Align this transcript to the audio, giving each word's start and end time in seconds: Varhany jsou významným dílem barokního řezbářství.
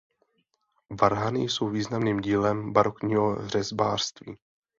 Varhany 1.01 1.39
jsou 1.43 1.69
významným 1.69 2.19
dílem 2.19 2.73
barokního 2.73 3.47
řezbářství. 3.47 4.37